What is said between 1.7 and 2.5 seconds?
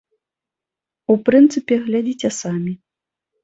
глядзіце